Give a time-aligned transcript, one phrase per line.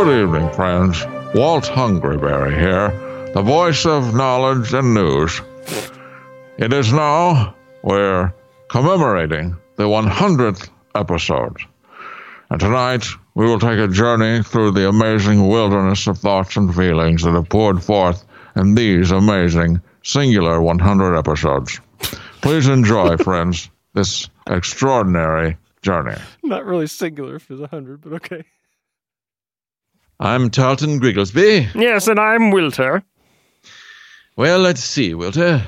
[0.00, 1.04] Good evening, friends.
[1.34, 2.88] Walt Hungryberry here,
[3.34, 5.42] the voice of knowledge and news.
[6.56, 8.32] It is now we're
[8.68, 11.58] commemorating the 100th episode.
[12.48, 13.04] And tonight
[13.34, 17.50] we will take a journey through the amazing wilderness of thoughts and feelings that have
[17.50, 18.24] poured forth
[18.56, 21.78] in these amazing singular 100 episodes.
[22.40, 26.16] Please enjoy, friends, this extraordinary journey.
[26.42, 28.44] Not really singular if it's hundred, but okay.
[30.20, 31.68] I'm Tarleton Grigglesby.
[31.74, 33.02] Yes, and I'm Wilter.
[34.36, 35.66] Well, let's see, Wilter.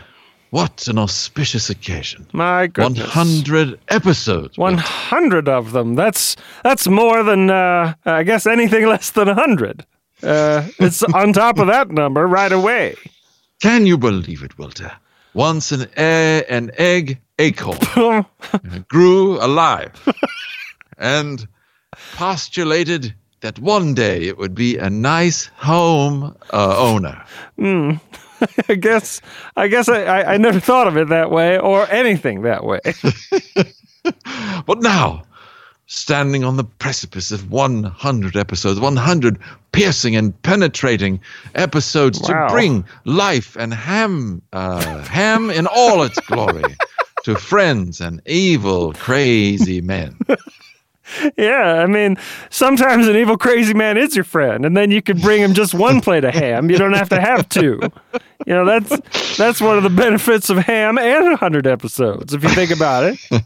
[0.50, 2.26] What an auspicious occasion.
[2.34, 3.14] My goodness.
[3.14, 4.58] 100 episodes.
[4.58, 4.80] One Wilter.
[4.80, 5.94] hundred of them.
[5.94, 9.86] That's that's more than uh, I guess anything less than a hundred.
[10.22, 12.94] Uh, it's on top of that number right away.
[13.62, 14.92] Can you believe it, Wilter?
[15.34, 17.78] Once an, e- an egg acorn
[18.88, 19.92] grew alive
[20.98, 21.48] and
[22.16, 27.22] postulated that one day it would be a nice home uh, owner.
[28.68, 29.20] I guess
[29.56, 32.80] I guess I, I, I never thought of it that way or anything that way.
[34.66, 35.22] But now,
[35.86, 39.38] standing on the precipice of 100 episodes, 100
[39.72, 41.20] piercing and penetrating
[41.54, 42.46] episodes Wow.
[42.48, 46.76] to bring life and ham, uh, ham in all its glory
[47.24, 50.16] to friends and evil, crazy men.
[51.36, 52.16] Yeah, I mean,
[52.50, 55.74] sometimes an evil crazy man is your friend, and then you could bring him just
[55.74, 56.70] one plate of ham.
[56.70, 57.80] You don't have to have two.
[58.46, 62.42] You know, that's that's one of the benefits of ham and a hundred episodes, if
[62.42, 63.18] you think about it.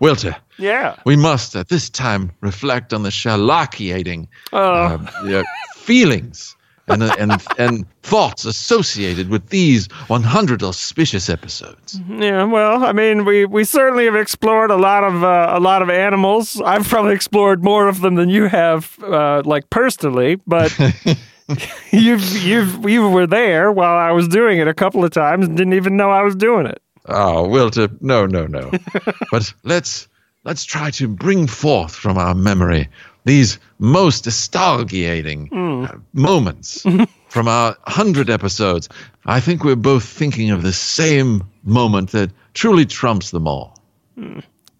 [0.00, 0.96] Wilter, Yeah.
[1.04, 4.72] we must at this time reflect on the shalakiating Oh.
[4.72, 5.42] uh, yeah,
[5.74, 6.56] feelings
[6.88, 12.00] and, uh, and, and thoughts associated with these 100 auspicious episodes.
[12.08, 15.82] Yeah, well, I mean, we, we certainly have explored a lot of uh, a lot
[15.82, 16.60] of animals.
[16.60, 20.40] I've probably explored more of them than you have, uh, like personally.
[20.46, 20.76] But
[21.90, 25.56] you've you've you were there while I was doing it a couple of times and
[25.56, 26.80] didn't even know I was doing it.
[27.06, 28.70] Oh, Wilter, no, no, no.
[29.30, 30.08] but let's
[30.44, 32.88] let's try to bring forth from our memory
[33.28, 36.84] these most nostalgiating uh, moments
[37.28, 38.88] from our hundred episodes.
[39.26, 43.78] I think we're both thinking of the same moment that truly trumps them all.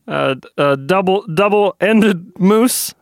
[0.08, 2.94] Uh, uh, double double ended moose.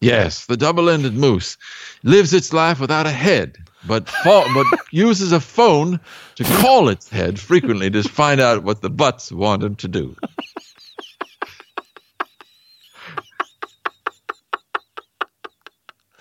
[0.00, 1.56] Yes, the double-ended moose
[2.02, 3.56] lives its life without a head,
[3.86, 6.00] but but uses a phone
[6.34, 10.16] to call its head frequently to find out what the butts want him to do.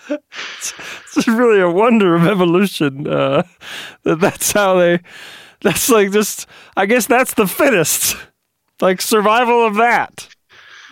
[0.09, 3.07] It's really a wonder of evolution.
[3.07, 3.43] Uh,
[4.03, 4.99] that that's how they.
[5.61, 6.47] That's like just.
[6.77, 8.15] I guess that's the fittest.
[8.81, 10.27] Like survival of that.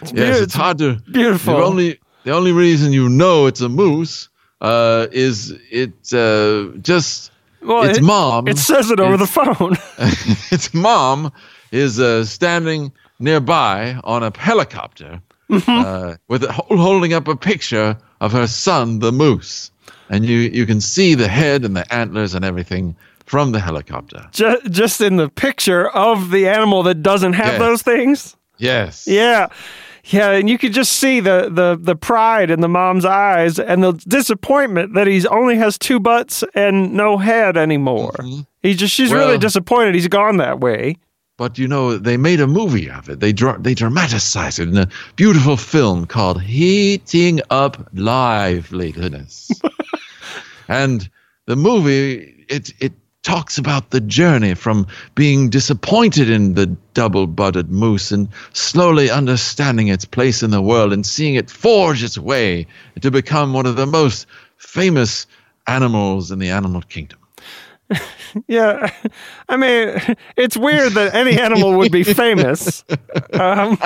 [0.01, 0.95] Yes, beau- it's hard to.
[1.11, 1.55] beautiful.
[1.57, 4.29] The only the only reason you know it's a moose
[4.61, 8.47] uh, is it uh, just Well, its it, mom.
[8.47, 9.75] it says it over the phone.
[10.51, 11.31] its mom
[11.71, 15.71] is uh, standing nearby on a helicopter Mm-hmm.
[15.83, 19.71] uh, with holding up a picture of her son, the moose,
[20.09, 24.27] and you you can see the head and the antlers and everything from the helicopter.
[24.31, 27.59] just, just in the picture of the animal that doesn't have Yeah.
[27.59, 28.35] those things.
[28.57, 29.05] Yes.
[29.07, 29.47] Yeah.
[30.05, 33.83] Yeah, and you could just see the, the, the pride in the mom's eyes and
[33.83, 38.15] the disappointment that he's only has two butts and no head anymore.
[38.63, 39.41] He's just she's really Mm-hmm.
[39.41, 40.95] Disappointed he's gone that way.
[41.37, 43.19] But you know, they made a movie of it.
[43.19, 49.51] They dra- they dramatized it in a beautiful film called Heating Up Liveliness.
[50.69, 51.09] and
[51.45, 52.93] the movie it it
[53.23, 60.05] talks about the journey from being disappointed in the double-butted moose and slowly understanding its
[60.05, 62.65] place in the world and seeing it forge its way
[63.01, 64.25] to become one of the most
[64.55, 65.27] famous
[65.67, 67.19] animals in the animal kingdom.
[68.47, 68.91] Yeah.
[69.49, 69.99] I mean,
[70.37, 72.83] it's weird that any animal would be famous.
[73.33, 73.77] Um,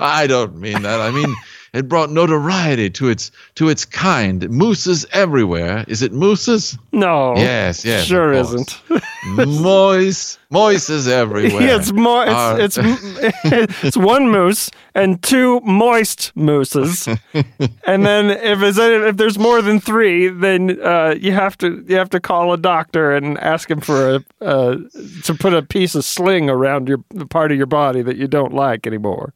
[0.00, 1.00] I don't mean that.
[1.00, 1.34] I mean
[1.76, 4.48] it brought notoriety to its to its kind.
[4.50, 5.84] Mooses everywhere.
[5.88, 6.76] Is it mooses?
[6.92, 7.34] no.
[7.36, 8.04] Yes, yes.
[8.06, 8.80] Sure isn't.
[9.46, 11.62] Moise, moises everywhere.
[11.62, 11.90] Yeah, it's.
[11.92, 17.06] Are- It's it's it's one moose and two moist mooses,
[17.86, 21.96] and then if there's if there's more than three, then uh, you have to you
[21.96, 24.76] have to call a doctor and ask him for a uh,
[25.24, 28.26] to put a piece of sling around your the part of your body that you
[28.28, 29.32] don't like anymore.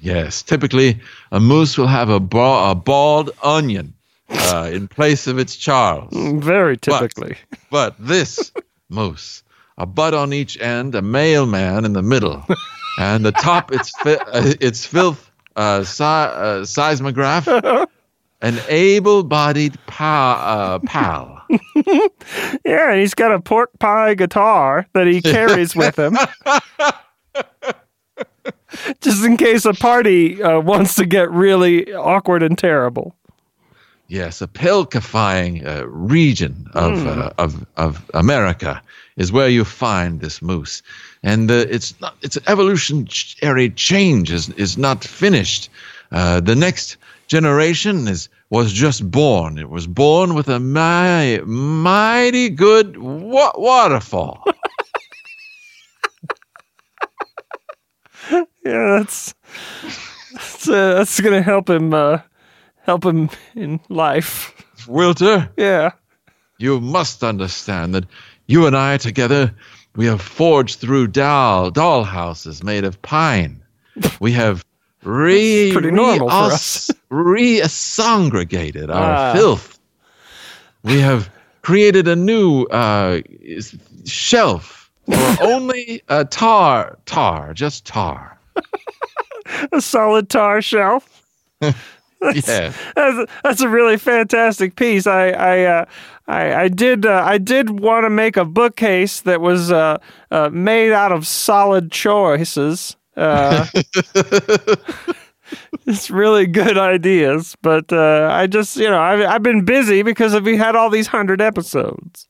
[0.00, 0.42] Yes.
[0.42, 1.00] Typically,
[1.32, 3.94] a moose will have a, ba- a bald onion
[4.28, 6.12] uh, in place of its charles.
[6.42, 7.36] Very typically.
[7.70, 8.52] But this
[8.88, 9.42] moose,
[9.78, 12.44] a butt on each end, a male man in the middle,
[12.98, 17.46] and the top its fi- uh, its filth uh, si- uh, seismograph,
[18.40, 20.36] an able-bodied pal.
[20.38, 21.36] Uh, pal.
[22.64, 26.16] Yeah, and he's got a pork pie guitar that he carries with him.
[29.00, 33.14] Just in case a party uh, wants to get really awkward and terrible.
[34.08, 38.82] Yes, a pelkifying uh, region of, uh, of of America
[39.16, 40.82] is where you find this moose,
[41.22, 45.68] and uh, it's not its evolutionary change is is not finished.
[46.10, 46.96] Uh, the next
[47.28, 49.58] generation is was just born.
[49.58, 54.44] It was born with a mi- mighty good wa- waterfall.
[58.64, 59.34] Yeah, that's
[60.32, 62.18] that's, uh, that's gonna help him uh,
[62.84, 64.52] help him in life.
[64.86, 65.90] Wilter, Yeah.
[66.58, 68.04] you must understand that
[68.46, 69.54] you and I together,
[69.96, 73.62] we have forged through doll doll houses made of pine.
[74.20, 74.64] We have
[75.02, 76.90] re pretty normal for us.
[77.10, 79.32] re-assongregated our Ah.
[79.34, 79.78] filth.
[80.82, 81.28] We have
[81.62, 83.20] created a new uh,
[84.04, 84.79] shelf
[85.40, 88.38] only a tar, tar, just tar.
[89.72, 91.22] A solid tar shelf.
[92.22, 92.72] Yeah.
[92.94, 95.06] That's, that's a really fantastic piece.
[95.06, 95.84] I I uh,
[96.28, 99.96] I, I did uh, I did want to make a bookcase that was uh,
[100.30, 102.96] uh, made out of solid choices.
[103.16, 103.66] Uh,
[105.86, 110.38] it's really good ideas, but uh, I just you know I've I've been busy because
[110.42, 112.28] we had all these hundred episodes.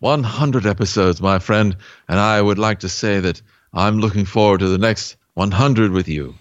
[0.00, 1.76] 100 episodes, my friend,
[2.08, 3.40] and I would like to say that
[3.72, 6.34] I'm looking forward to the next 100 with you.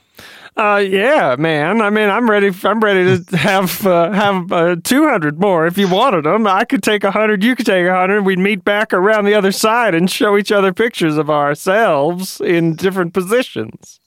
[0.56, 1.82] Uh, yeah, man.
[1.82, 2.52] I mean, I'm ready.
[2.64, 6.46] I'm ready to have uh, have uh, 200 more if you wanted them.
[6.46, 7.44] I could take 100.
[7.44, 8.22] You could take 100.
[8.22, 12.76] We'd meet back around the other side and show each other pictures of ourselves in
[12.76, 14.00] different positions.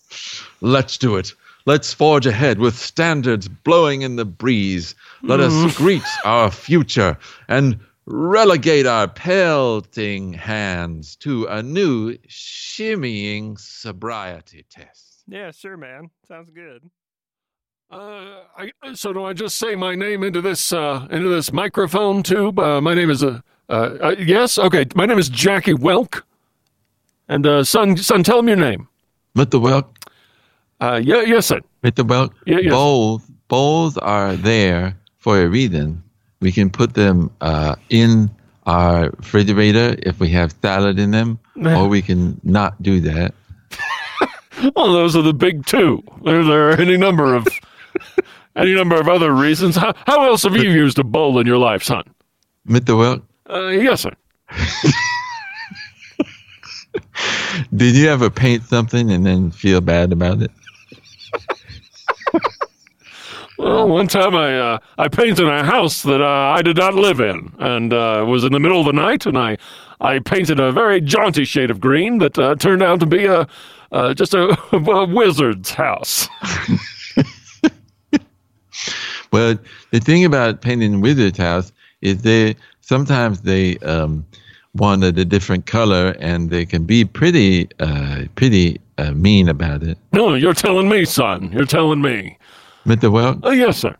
[0.61, 1.35] Let's do it.
[1.65, 4.95] Let's forge ahead with standards blowing in the breeze.
[5.23, 7.77] Let us greet our future and
[8.07, 15.23] relegate our pelting hands to a new shimmying sobriety test.
[15.29, 16.11] Yeah, sure, man.
[16.29, 16.89] Sounds good.
[17.91, 22.23] Uh, I, so do I just say my name into this uh, into this microphone
[22.23, 22.59] tube?
[22.59, 24.87] Uh, my name is uh, uh, uh, yes, okay.
[24.95, 26.23] My name is Jackie Welk,
[27.29, 28.89] and uh, son, son, tell him your name.
[29.37, 29.61] Mr.
[29.61, 29.87] Welk,
[30.81, 31.61] Uh, yeah, yes, sir.
[31.83, 32.05] Mr.
[32.07, 32.73] Welk, Yeah, yes.
[32.73, 36.03] Both bowls are there for a reason.
[36.41, 38.31] We can put them uh, in
[38.67, 43.35] our refrigerator if we have salad in them, or we can not do that.
[44.75, 46.03] Well, those are the big two.
[46.25, 47.47] There, there are any number of
[48.57, 49.77] any number of other reasons.
[49.77, 52.05] How, how else have you used a bowl in your life, son?
[52.67, 52.97] Mr.
[52.97, 54.13] Welk, Uh, yes, sir.
[57.77, 60.51] did you ever paint something and then feel bad about it?
[63.59, 67.21] Well, one time I uh, I painted a house that uh, I did not live
[67.21, 69.57] in, and uh, it was in the middle of the night, and I
[70.01, 73.47] I painted a very jaunty shade of green that uh, turned out to be a
[73.93, 76.29] uh, just a, a wizard's house.
[79.33, 79.59] Well,
[79.91, 84.25] the thing about painting Wizard's house is they sometimes they um,
[84.75, 89.99] wanted a different color and they can be pretty uh, pretty uh, mean about it.
[90.13, 91.51] No, you're telling me, son.
[91.53, 92.39] You're telling me.
[92.87, 93.11] Mr.
[93.11, 93.97] Welk, Oh, yes, sir.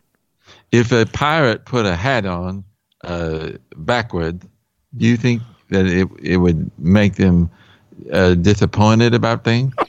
[0.71, 2.63] if a pirate put a hat on
[3.03, 4.41] uh, backward,
[4.95, 7.49] do you think that it it would make them
[8.13, 9.73] uh, disappointed about things?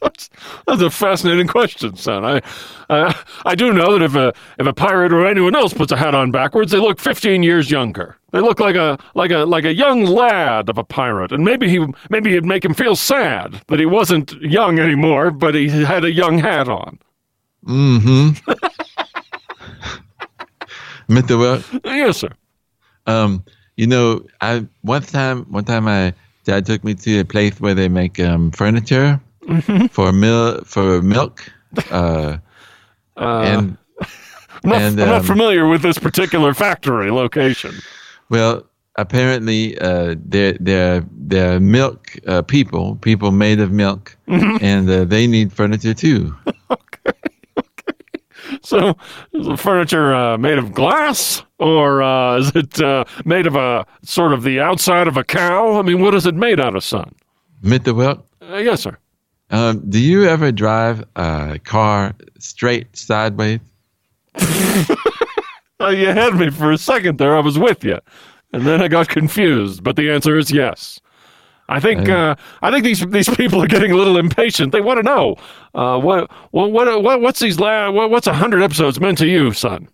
[0.00, 0.30] That's,
[0.68, 2.24] that's a fascinating question, son.
[2.24, 2.40] I,
[2.88, 3.12] uh,
[3.44, 6.14] I do know that if a if a pirate or anyone else puts a hat
[6.14, 8.16] on backwards, they look 15 years younger.
[8.34, 11.68] They look like a like a like a young lad of a pirate, and maybe
[11.68, 16.04] he maybe it'd make him feel sad that he wasn't young anymore, but he had
[16.04, 16.98] a young hat on.
[17.64, 18.30] Mm-hmm.
[21.12, 21.80] Mr.
[21.84, 22.30] Yes, sir.
[23.06, 23.44] Um,
[23.76, 26.12] you know, I one time, one time, my
[26.42, 29.20] dad took me to a place where they make um, furniture
[29.92, 31.48] for mil for milk,
[31.92, 32.38] uh,
[33.16, 33.78] and I'm
[34.64, 37.76] not, And, I'm not um, familiar with this particular factory location.
[38.30, 38.64] Well,
[38.96, 45.26] apparently, uh, they're they're they're milk uh, people, people made of milk, and uh, they
[45.26, 46.34] need furniture too.
[46.70, 47.12] Okay.
[48.62, 48.94] So,
[49.32, 53.86] is the furniture uh, made of glass, or uh, is it uh, made of a
[54.02, 55.78] sort of the outside of a cow?
[55.78, 57.14] I mean, what is it made out of, son?
[57.62, 57.94] Mr.
[57.94, 58.96] Welk, Uh, yes, sir.
[59.50, 63.60] um, do you ever drive a car straight sideways?
[65.84, 67.36] Uh, you had me for a second there.
[67.36, 67.98] I was with you,
[68.52, 69.82] and then I got confused.
[69.82, 71.00] But the answer is yes.
[71.68, 74.72] I think uh, I think these these people are getting a little impatient.
[74.72, 75.36] They want to know
[75.74, 79.26] uh, what what what what what's these la- what, what's a hundred episodes meant to
[79.26, 79.88] you, son?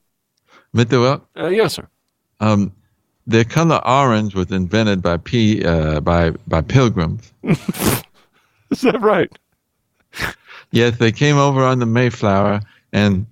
[0.73, 1.20] Meant du vad?
[1.38, 1.88] Uh, yes, sir.
[2.40, 2.73] Um,
[3.26, 7.32] the color orange was invented by P uh, by by pilgrims.
[7.42, 9.30] Is that right?
[10.73, 12.61] Yes, they came over on the Mayflower
[12.92, 13.26] and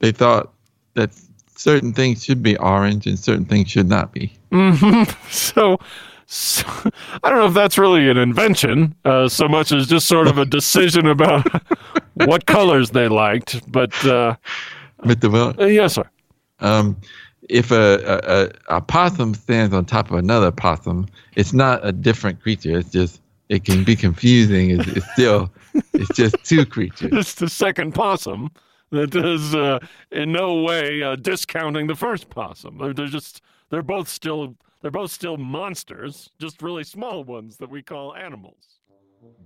[0.00, 0.52] they thought
[0.94, 1.10] that
[1.62, 4.32] certain things should be orange and certain things should not be.
[5.30, 5.78] So,
[6.26, 6.64] so
[7.22, 10.38] I don't know if that's really an invention uh, so much as just sort of
[10.38, 11.46] a decision about
[12.14, 13.60] what colors they liked.
[13.70, 14.34] But uh,
[15.04, 15.60] Vet du vad?
[15.60, 16.08] uh, yes, sir.
[16.60, 16.96] Um,
[17.48, 21.92] if a, a, a, a possum stands on top of another possum, it's not a
[21.92, 22.78] different creature.
[22.78, 24.70] It's just it can be confusing.
[24.70, 25.50] It's, it's still
[25.92, 27.12] it's just two creatures.
[27.12, 28.50] It's the second possum
[28.92, 29.78] that is uh,
[30.10, 32.78] in no way uh, discounting the first possum.
[32.78, 37.70] They're, they're just they're both still they're both still monsters, just really small ones that
[37.70, 38.78] we call animals.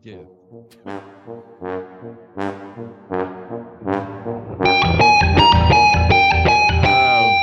[0.03, 0.23] Yeah.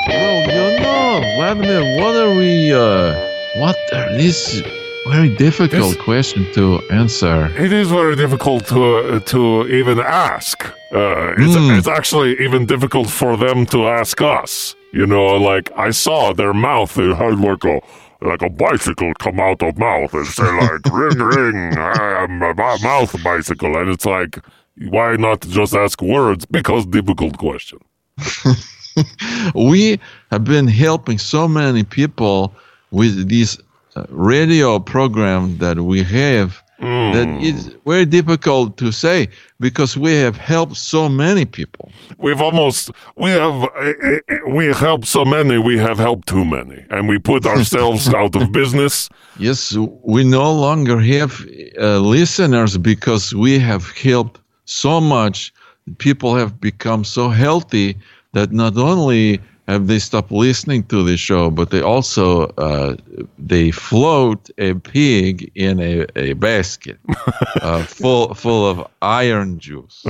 [0.10, 2.74] Well, you know, Vladimir, what are we?
[2.74, 3.13] Uh,
[3.60, 4.62] what are this
[5.07, 7.45] very difficult This- question to answer?
[7.57, 10.63] It is very difficult to uh, to even ask.
[10.93, 11.71] Uh, it's, Hmm.
[11.77, 14.75] it's actually even difficult for them to ask us.
[14.91, 17.81] You know, like I saw their mouth; it had like a
[18.21, 22.53] like a bicycle come out of mouth and say like "ring ring," I am a
[22.83, 24.38] mouth bicycle, and it's like,
[24.89, 26.45] why not just ask words?
[26.45, 27.79] Because difficult question.
[29.55, 30.00] we
[30.31, 32.53] have been helping so many people
[32.91, 33.57] with this
[33.95, 39.27] uh, radio program that we have that it's very difficult to say
[39.59, 41.91] because we have helped so many people.
[42.17, 46.85] We've almost we have uh, uh, we helped so many, we have helped too many,
[46.89, 49.09] and we put ourselves out of business.
[49.37, 51.45] Yes, we no longer have
[51.79, 55.53] uh, listeners because we have helped so much.
[55.97, 57.97] People have become so healthy
[58.33, 62.96] that not only have they stopped listening to the show, but they also uh,
[63.39, 67.00] they float a pig in a, a basket
[67.62, 70.05] uh, full full of iron juice.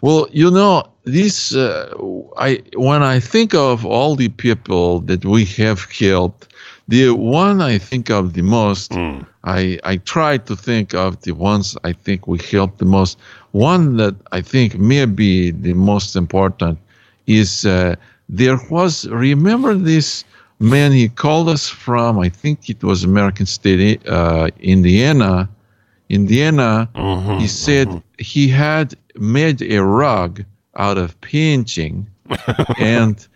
[0.00, 1.94] Well, you know, this uh,
[2.36, 6.48] I when I think of all the people that we have helped,
[6.88, 8.92] the one I think of the most,
[9.44, 13.18] I I try to think of the ones I think we helped the most.
[13.52, 16.78] One that I think may be the most important
[17.26, 17.94] is uh,
[18.32, 20.24] there was remember this
[20.58, 25.48] man he called us from I think it was American State uh, Indiana.
[26.08, 26.90] Indiana,
[27.40, 30.44] he said he had made a rug
[30.76, 32.06] out of pinching
[32.78, 33.26] and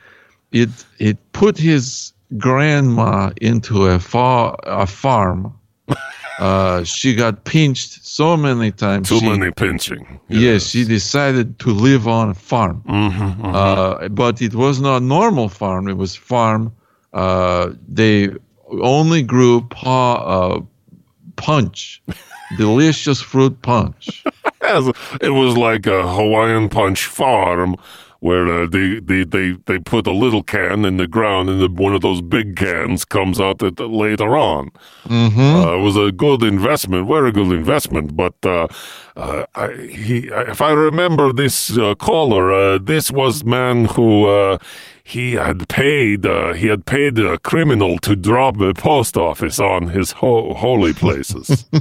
[0.53, 5.53] it it put his grandma into a far a farm.
[6.39, 9.09] Uh, she got pinched so many times.
[9.09, 10.21] Too she- many pinching.
[10.29, 12.83] Yes, she decided to live on a farm.
[13.43, 15.89] Uh, but it was not normal farm.
[15.89, 16.73] It was farm.
[17.15, 18.29] Uh, they
[18.83, 20.15] only grew paw,
[20.57, 20.61] uh,
[21.37, 22.03] punch,
[22.59, 24.23] delicious fruit punch.
[25.23, 27.77] It was like a Hawaiian Punch farm
[28.21, 31.69] where uh, they, they, they, they put a little can in the ground and the,
[31.69, 34.71] one of those big cans comes out at, later on.
[35.65, 38.17] Uh, it was a good investment, very good investment.
[38.17, 38.69] But uh,
[39.17, 44.59] uh, I, he, if I remember this uh, caller, uh, this was man who uh,
[45.05, 49.89] he had paid uh, he had paid a criminal to drop the post office on
[49.89, 51.65] his ho- holy places.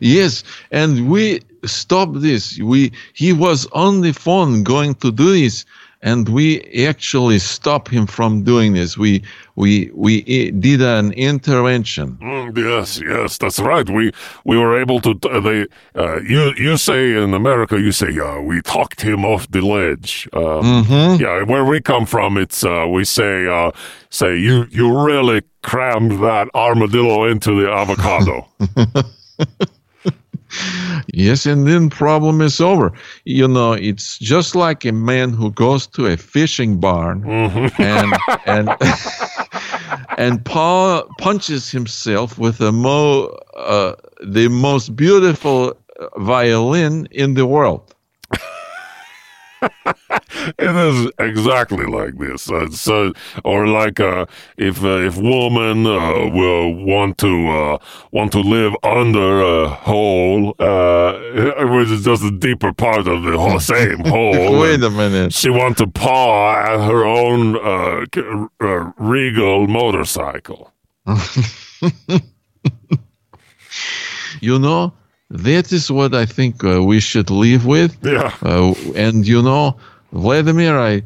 [0.00, 2.58] Yes, and we stopped this.
[2.58, 5.64] We he was on the phone going to do this,
[6.02, 8.98] and we actually stopped him from doing this.
[8.98, 9.22] We
[9.54, 12.18] we we eh, did an intervention.
[12.20, 13.88] Mm, yes, yes, that's right.
[13.88, 14.12] We
[14.44, 15.10] we were able to.
[15.30, 19.48] Uh, they uh, you you say in America you say uh, we talked him off
[19.50, 20.28] the ledge.
[20.32, 20.84] Um,
[21.20, 23.70] Yeah, where we come from, it's uh, we say uh,
[24.10, 28.48] say you you really crammed that armadillo into the avocado.
[31.12, 32.92] Yes, and then problem is over.
[33.24, 37.24] You know, it's just like a man who goes to a fishing barn
[37.78, 38.14] and
[38.46, 38.68] and
[40.18, 45.76] and Paul punches himself with the mo uh, the most beautiful
[46.16, 47.94] violin in the world.
[50.58, 52.50] It is exactly like this.
[52.50, 53.12] Uh, so,
[53.44, 57.78] or like uh, if uh, if woman uh, will want to uh,
[58.10, 61.12] want to live under a hole, uh,
[61.66, 64.60] which is just a deeper part of the whole same hole.
[64.60, 65.32] Wait a minute.
[65.32, 68.06] She wants to paw at her own uh,
[68.60, 70.72] uh, regal motorcycle.
[74.40, 74.92] you know,
[75.30, 77.96] that is what I think uh, we should live with.
[78.02, 78.34] Yeah.
[78.42, 79.76] Uh, and you know,
[80.12, 81.02] Vladimir, I,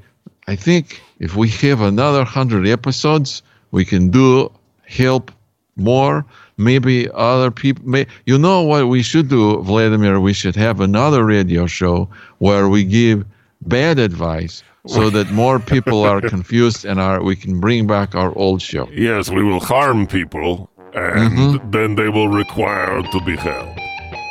[0.46, 4.50] I think if we have another hundred episodes, we can do
[4.86, 5.30] help
[5.76, 6.24] more.
[6.58, 7.86] Maybe other people.
[7.86, 10.20] May, you know what we should do, Vladimir?
[10.20, 12.08] We should have another radio show
[12.38, 13.26] where we give
[13.62, 18.36] bad advice so that more people are confused and are we can bring back our
[18.38, 18.88] old show.
[18.90, 23.78] Yes, we will harm people, and then they will require to be helped.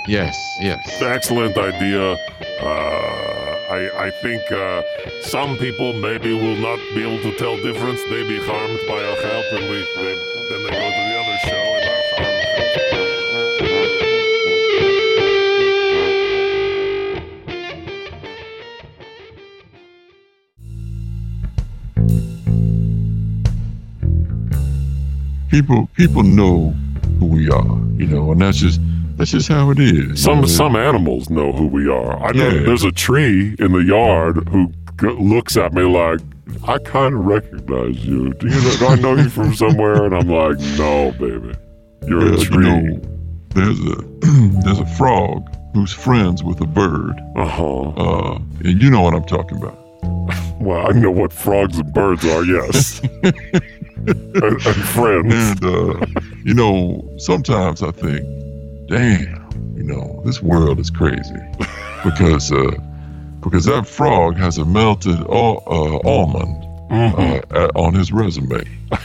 [0.07, 1.01] Yes, yes.
[1.01, 2.17] Excellent idea.
[2.59, 4.83] Uh, I, I think uh,
[5.21, 7.99] some people maybe will not be able to tell difference.
[8.03, 11.55] They be harmed by our help, and we then they go to the other show
[11.55, 11.85] and.
[25.49, 26.69] People people know
[27.19, 28.79] who we are, you know, and that's just
[29.15, 29.93] that's just how it is.
[29.93, 30.47] you Some know.
[30.47, 32.17] some animals know who we are.
[32.23, 32.63] I know Yeah.
[32.65, 36.19] there's a tree in the yard who g- looks at me like,
[36.67, 38.33] I kind of recognize you.
[38.33, 40.05] Do you know, do I know you from somewhere?
[40.05, 41.53] And I'm like, no, baby,
[42.07, 42.63] you're Well, a you tree.
[42.65, 43.01] know,
[43.55, 43.95] there's a
[44.63, 45.43] there's a frog
[45.73, 47.13] who's friends with a bird.
[47.35, 47.81] Uh huh.
[47.89, 49.77] Uh, and you know what I'm talking about.
[50.61, 52.43] Well, I know what frogs and birds are.
[52.43, 53.35] Yes, and,
[54.43, 54.59] and
[54.95, 55.33] friends.
[55.61, 56.05] And uh,
[56.43, 58.21] you know, sometimes I think,
[58.87, 61.39] damn, you know, this world is crazy
[62.03, 62.71] because uh,
[63.41, 68.63] because that frog has a melted al- uh, almond uh, uh, on his resume.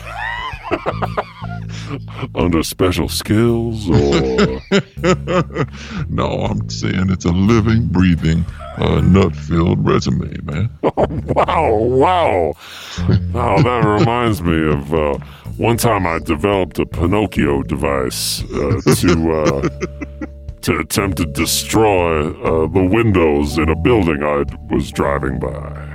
[2.36, 4.62] Under special skills or
[6.08, 8.44] no, I'm saying it's a living, breathing,
[8.76, 10.70] uh, nut-filled resume, man.
[10.82, 12.54] wow, wow.
[13.34, 15.18] Oh, that reminds me of uh,
[15.56, 19.68] one time I developed a Pinocchio device uh, to uh,
[20.62, 25.86] to attempt to destroy uh, the windows in a building I was driving by.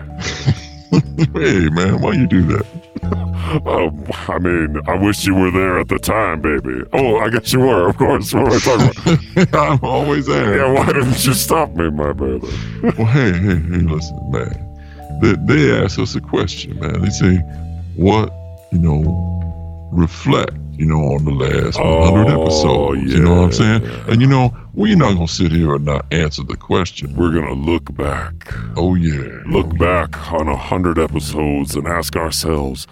[1.34, 2.66] hey, man, why you do that?
[3.68, 6.84] Um, I mean, I wish you were there at the time, baby.
[6.94, 8.34] Oh, I guess you were, of course.
[8.34, 9.72] What am I talking about?
[9.72, 10.58] I'm always there.
[10.58, 12.48] Yeah, why didn't you stop me, my brother?
[12.84, 14.62] Well, hey, hey, hey, listen, man.
[15.22, 17.02] They, they ask us a question, man.
[17.02, 17.38] They say,
[17.96, 18.34] what,
[18.72, 19.45] you know,
[19.96, 23.14] reflect, you know, on the last 100 Oh, episodes.
[23.14, 23.84] You know what I'm saying?
[23.84, 24.12] yeah.
[24.12, 27.16] And, you know, we're not going to sit here and not answer the question.
[27.16, 28.34] We're gonna look back.
[28.76, 29.42] Oh, yeah.
[29.48, 32.88] look back on a hundred episodes and ask ourselves,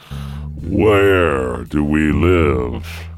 [0.62, 2.88] where do we live?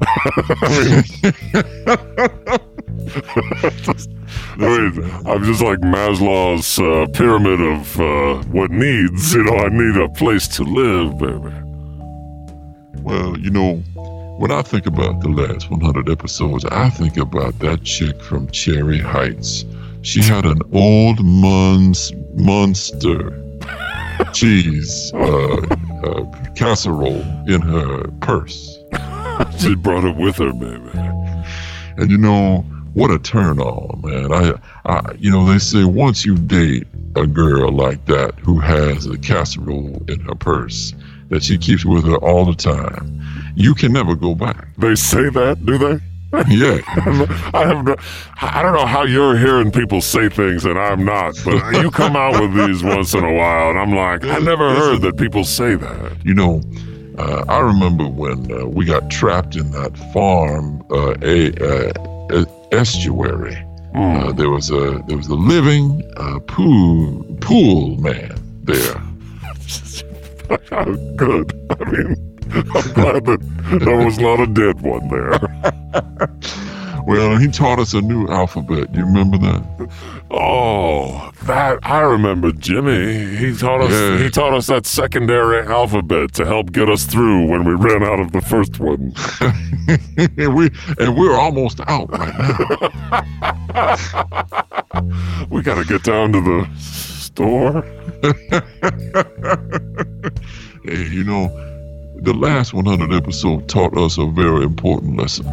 [4.58, 9.32] I mean, I'm just like Maslow's uh, pyramid of uh, what needs.
[9.34, 11.54] You know, I need a place to live, baby.
[13.06, 13.76] Well, you know,
[14.38, 18.98] when I think about the last 100 episodes, I think about that chick from Cherry
[18.98, 19.64] Heights.
[20.02, 23.30] She had an old Mun's monster
[24.32, 25.56] cheese uh,
[26.02, 28.76] uh, casserole in her purse.
[29.58, 30.90] She brought it with her, baby.
[31.98, 32.64] And you know,
[32.94, 34.32] what a turn on, man.
[34.32, 34.54] I,
[34.86, 39.18] I, you know, they say once you date a girl like that who has a
[39.18, 40.94] casserole in her purse
[41.28, 43.22] that she keeps with her all the time,
[43.54, 44.68] you can never go back.
[44.78, 46.00] They say that, do they?
[46.48, 46.80] Yeah.
[47.54, 47.96] I have no,
[48.42, 52.16] I don't know how you're hearing people say things and I'm not, but you come
[52.16, 55.44] out with these once in a while, and I'm like, I never heard that people
[55.44, 56.24] say that.
[56.24, 56.62] You know,
[57.18, 63.56] uh, I remember when uh, we got trapped in that farm uh, a, uh, estuary.
[63.94, 69.02] Uh, there was a there was a living uh, pool pool man there.
[71.16, 71.52] Good.
[71.70, 73.40] I mean, I'm glad that
[73.84, 75.40] there was not a dead one there.
[77.06, 78.92] Well, he taught us a new alphabet.
[78.92, 79.62] You remember that?
[80.28, 83.36] Oh, that I remember, Jimmy.
[83.36, 83.92] He taught us.
[83.92, 84.18] Yeah.
[84.18, 88.18] He taught us that secondary alphabet to help get us through when we ran out
[88.18, 89.14] of the first one.
[90.36, 92.36] and we and we're almost out right
[93.72, 95.46] now.
[95.48, 96.68] We gotta get down to the
[97.40, 97.84] store.
[100.84, 101.48] Hey, you know,
[102.20, 105.44] the last 100 episode taught us a very important lesson.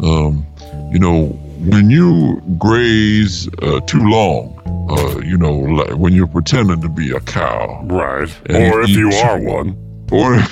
[0.00, 0.44] Um,
[0.90, 1.26] you know,
[1.60, 4.58] when you graze uh, too long,
[4.90, 8.28] uh, you know, like when you're pretending to be a cow, Right.
[8.50, 9.76] Or if you are one.
[10.10, 10.34] or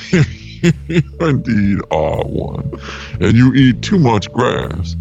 [0.87, 2.71] you indeed are one,
[3.21, 4.95] and you eat too much grass,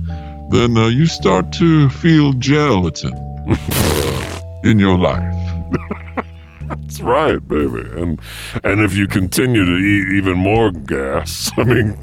[0.49, 3.13] then uh, you start to feel gelatin
[3.47, 5.34] uh, in your life.
[6.67, 7.89] That's right, baby.
[7.99, 8.19] And
[8.63, 11.97] and if you continue to eat even more gas, I mean,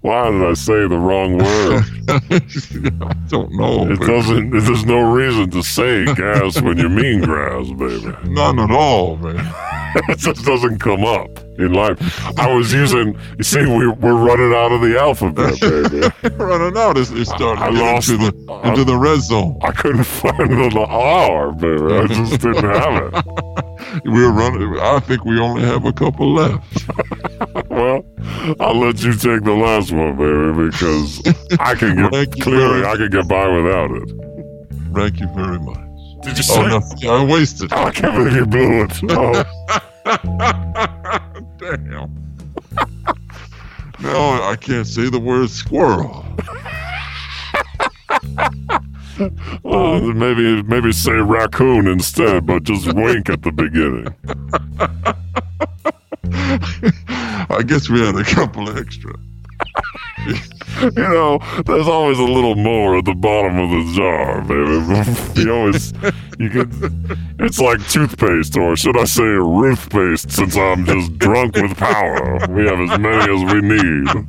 [0.00, 1.84] Why did I say the wrong word?
[2.08, 3.84] I don't know.
[3.90, 4.06] It baby.
[4.06, 4.50] doesn't.
[4.50, 8.12] There's no reason to say gas when you mean grass, baby.
[8.28, 9.36] None at all, man.
[10.08, 11.98] it just doesn't come up in life.
[12.38, 13.16] I was using.
[13.38, 15.60] You see, we, we're running out of the alphabet,
[16.22, 16.36] baby.
[16.36, 18.96] Running out, it's, it's starting I to get lost into the- the into uh, the
[18.96, 19.58] red zone.
[19.62, 21.94] I couldn't find the R, baby.
[21.94, 23.24] I just didn't have it.
[24.04, 24.78] We're running.
[24.80, 26.64] I think we only have a couple left.
[28.60, 31.20] I'll let you take the last one, baby, because
[31.58, 34.08] I can get Thank you clearly very- I can get by without it.
[34.94, 35.78] Thank you very much.
[36.22, 36.60] Did you oh, say?
[36.62, 37.72] Oh no, yeah, I wasted.
[37.72, 39.46] Oh, I can't believe you blew it.
[40.08, 40.22] Oh,
[41.58, 42.36] Damn.
[43.98, 46.24] now I can't say the word squirrel.
[49.64, 54.14] well, then maybe maybe say raccoon instead, but just wink at the beginning.
[57.56, 59.14] I guess we had a couple extra.
[60.82, 65.40] You know, there's always a little more at the bottom of the jar, baby.
[65.46, 65.92] You always,
[66.38, 67.26] you can.
[67.38, 72.46] It's like toothpaste, or should I say, Ruthpaste, since I'm just drunk with power.
[72.50, 74.26] We have as many as we need.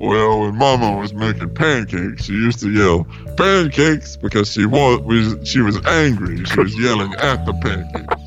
[0.00, 3.04] Well, when Mama was making pancakes, she used to yell
[3.36, 6.44] "pancakes" because she was she was angry.
[6.44, 8.19] She was yelling at the pancakes.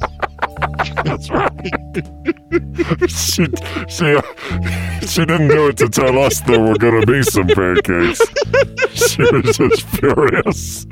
[1.03, 1.51] That's right.
[3.09, 3.45] she,
[3.88, 4.17] she,
[5.07, 8.21] she didn't do it to tell us there were going to be some pancakes.
[8.93, 10.86] She was just furious.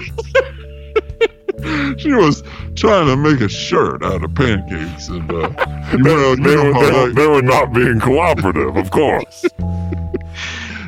[1.97, 2.43] She was
[2.75, 5.49] trying to make a shirt out of pancakes, and uh,
[5.91, 9.45] you They were, they, they were not being cooperative, of course.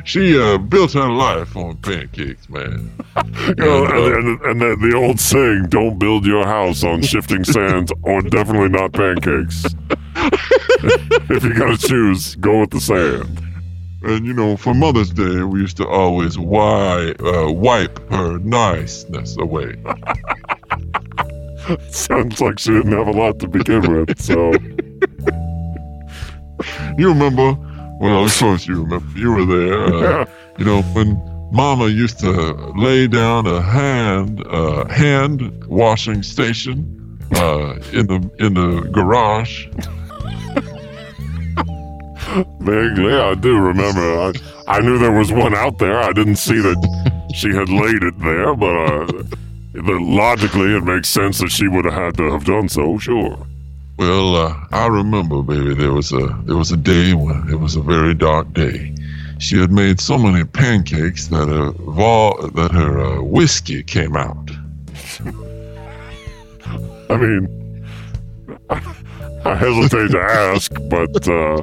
[0.04, 2.90] She uh, built her life on pancakes, man.
[3.46, 7.44] You know, and and, and the, the old saying, don't build your house on shifting
[7.44, 9.66] sands or definitely not pancakes.
[11.30, 13.40] if you got to choose, go with the sand.
[14.02, 19.36] And you know, for Mother's Day, we used to always wi- uh, wipe her niceness
[19.38, 19.76] away.
[21.90, 24.52] Sounds like she didn't have a lot to begin with, so.
[26.98, 27.56] You remember?
[28.00, 29.18] Well, of course you remember.
[29.18, 30.20] You were there.
[30.22, 30.26] Uh,
[30.58, 31.20] you know when
[31.52, 32.30] Mama used to
[32.76, 39.66] lay down a hand uh, hand washing station uh, in the in the garage.
[42.60, 44.00] Vaguely, I do remember.
[44.00, 44.32] I,
[44.66, 46.00] I knew there was one out there.
[46.00, 49.06] I didn't see that she had laid it there, but uh,
[49.74, 52.98] the, logically, it makes sense that she would have had to have done so.
[52.98, 53.46] Sure.
[53.96, 55.74] Well, uh, I remember, baby.
[55.74, 58.94] There was a there was a day when it was a very dark day.
[59.38, 61.70] She had made so many pancakes that her
[62.50, 64.50] that her uh, whiskey came out.
[67.10, 67.86] I mean,
[68.70, 71.62] I hesitate to ask, but uh,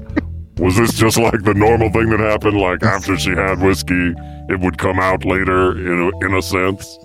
[0.58, 2.60] was this just like the normal thing that happened?
[2.60, 4.14] Like after she had whiskey,
[4.50, 6.98] it would come out later, in a, in a sense.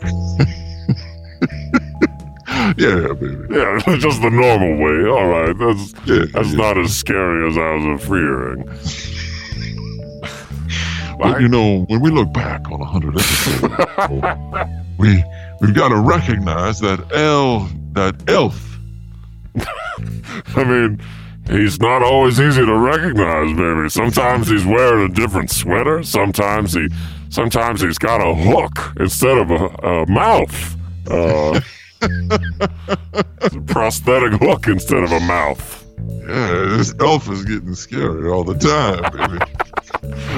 [2.79, 3.37] Yeah, baby.
[3.51, 5.09] Yeah, just the normal way.
[5.11, 6.57] All right, that's Yeah, that's yeah.
[6.57, 8.65] not as scary as I was fearing.
[11.19, 13.73] But you know, when we look back on a hundred episodes,
[14.99, 15.25] we
[15.61, 18.79] we've got to recognize that elf that elf.
[20.57, 21.01] I mean,
[21.49, 23.89] he's not always easy to recognize, baby.
[23.89, 26.03] Sometimes he's wearing a different sweater.
[26.03, 26.89] Sometimes he,
[27.31, 30.77] sometimes he's got a hook instead of a, a mouth.
[31.11, 31.59] Uh,
[33.67, 35.87] prosthetic hook instead of a mouth.
[35.99, 39.39] Yeah, this elf is getting scary all the time, baby.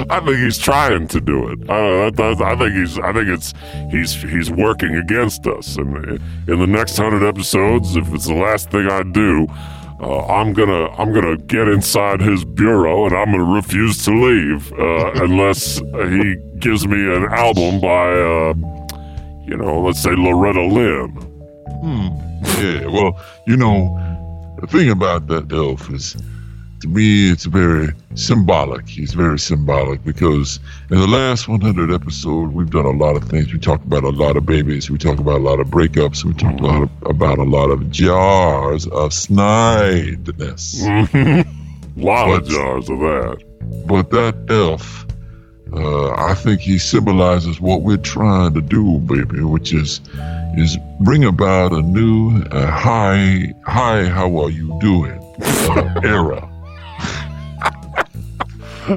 [0.09, 1.69] I think he's trying to do it.
[1.69, 2.97] I, I, I think he's.
[2.99, 3.53] I think it's.
[3.91, 4.13] He's.
[4.13, 5.77] He's working against us.
[5.77, 5.95] And
[6.47, 9.47] in the next hundred episodes, if it's the last thing I do,
[9.99, 10.89] uh, I'm gonna.
[10.91, 16.35] I'm gonna get inside his bureau and I'm gonna refuse to leave uh, unless he
[16.59, 18.53] gives me an album by, uh,
[19.45, 21.28] you know, let's say Loretta Lynn.
[21.81, 22.07] Hmm.
[22.61, 22.87] Yeah.
[22.87, 23.97] Well, you know,
[24.61, 26.17] the thing about that elf is,
[26.81, 28.87] to me, it's very symbolic.
[28.87, 33.51] He's very symbolic because in the last 100 episode, we've done a lot of things.
[33.53, 34.89] We talked about a lot of babies.
[34.89, 36.23] We talked about a lot of breakups.
[36.23, 40.83] We talked a lot of, about a lot of jars of snideness.
[41.97, 43.43] lot of jars of that.
[43.87, 45.05] But that elf,
[45.73, 50.01] uh, I think he symbolizes what we're trying to do, baby, which is
[50.57, 56.47] is bring about a new uh, high high how are you doing uh, era.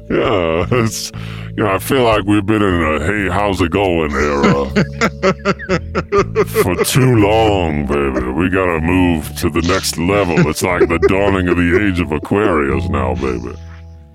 [0.08, 1.12] Yeah, it's
[1.54, 4.64] you know, I feel like we've been in a hey, how's it going era
[6.46, 8.26] for too long, baby.
[8.30, 10.48] We gotta move to the next level.
[10.48, 13.54] It's like the dawning of the age of Aquarius now, baby.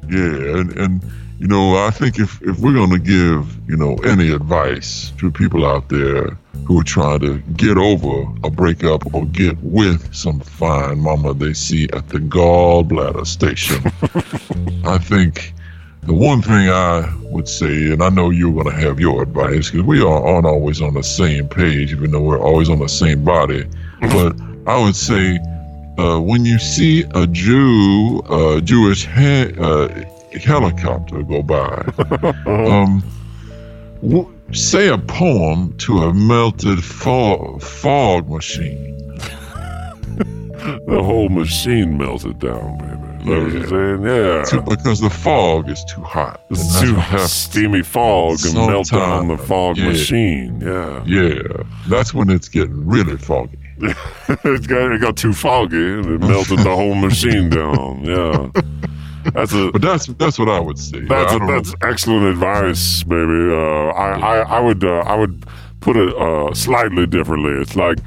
[0.09, 1.03] Yeah, and, and
[1.39, 5.29] you know, I think if, if we're going to give, you know, any advice to
[5.31, 10.39] people out there who are trying to get over a breakup or get with some
[10.39, 13.83] fine mama they see at the gallbladder station,
[14.85, 15.53] I think
[16.03, 19.69] the one thing I would say, and I know you're going to have your advice
[19.69, 22.89] because we are, aren't always on the same page, even though we're always on the
[22.89, 23.65] same body,
[24.01, 25.37] but I would say
[25.97, 29.87] uh, when you see a Jew, uh, Jewish he- uh,
[30.43, 31.85] helicopter go by,
[32.45, 33.03] um,
[34.01, 38.95] w- say a poem to a melted fog, fog machine.
[40.87, 43.07] The whole machine melted down, baby.
[43.27, 44.03] That what you're saying?
[44.03, 44.43] Yeah.
[44.43, 46.41] To- because the fog is too hot.
[46.49, 47.31] It's too happens.
[47.31, 49.89] steamy fog and melt down the fog yeah.
[49.89, 50.61] machine.
[50.61, 51.03] Yeah.
[51.05, 51.41] Yeah,
[51.89, 53.59] that's when it's getting really foggy.
[53.79, 58.03] it, got, it got too foggy and it melted the whole machine down.
[58.03, 58.49] Yeah.
[59.33, 60.99] That's a But that's that's what I would say.
[61.01, 63.51] that's a, that's excellent advice, baby.
[63.51, 65.45] Uh, I, I I would uh, I would
[65.81, 67.51] put it uh, slightly differently.
[67.61, 67.99] It's like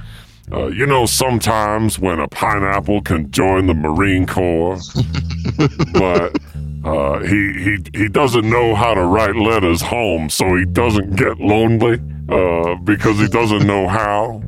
[0.53, 4.79] uh, you know sometimes when a pineapple can join the Marine Corps,
[5.95, 6.37] but
[6.85, 11.39] uh, he he he doesn't know how to write letters home, so he doesn't get
[11.39, 14.43] lonely uh, because he doesn't know how.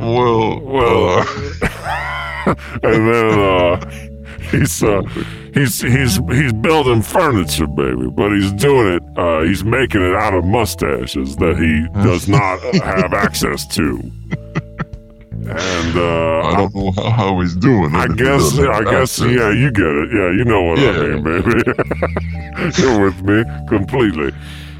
[0.00, 1.24] Well, Well, uh,
[2.82, 4.08] and then uh,
[4.50, 5.02] he's uh,
[5.54, 9.02] he's he's he's building furniture, baby, but he's doing it.
[9.18, 14.00] Uh, he's making it out of mustaches that he does not have access to.
[15.42, 17.94] And uh, I don't know how, how he's doing.
[17.94, 19.20] it I guess, I guess, access.
[19.20, 20.10] yeah, you get it.
[20.12, 21.62] Yeah, you know what I mean, baby.
[22.80, 24.32] You're with me completely.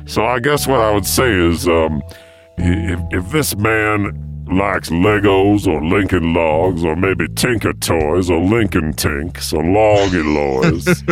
[0.07, 2.03] So I guess what I would say is, um,
[2.59, 8.93] if, if this man likes Legos or Lincoln Logs or maybe Tinker Toys or Lincoln
[8.93, 10.87] Tinks or Loggy Loys,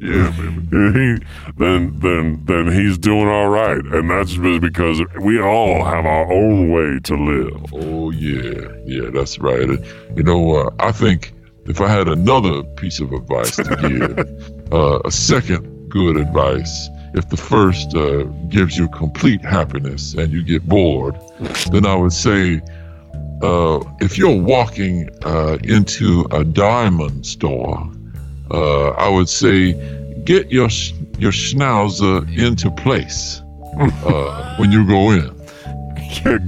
[0.00, 0.30] Yeah,
[0.70, 0.92] baby.
[0.92, 1.24] he
[1.56, 6.30] then then then he's doing all right, and that's just because we all have our
[6.32, 7.74] own way to live.
[7.74, 9.68] Oh yeah, yeah, that's right.
[10.16, 11.32] You know, uh, I think
[11.66, 17.28] if I had another piece of advice to give, uh, a second good advice, if
[17.28, 21.16] the first uh, gives you complete happiness and you get bored,
[21.70, 22.60] then I would say,
[23.42, 27.90] uh, if you're walking uh, into a diamond store,
[28.50, 29.72] uh, I would say,
[30.24, 30.68] get your
[31.18, 33.42] your schnauzer into place
[33.78, 35.34] uh, when you go in.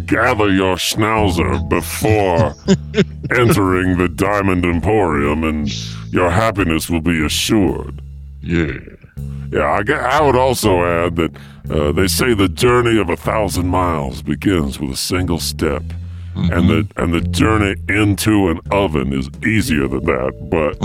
[0.06, 2.54] gather your schnauzer before
[3.38, 5.68] entering the Diamond Emporium, and
[6.12, 8.00] your happiness will be assured.
[8.40, 8.78] Yeah.
[9.50, 11.36] Yeah, I, I would also add that
[11.70, 15.82] uh, they say the journey of a thousand miles begins with a single step,
[16.36, 20.32] and the and the journey into an oven is easier than that.
[20.50, 20.78] But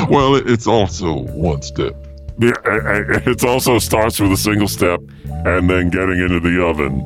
[0.08, 1.94] Well, it's also one step.
[2.38, 7.00] yeah, it also starts with a single step, and then getting into the oven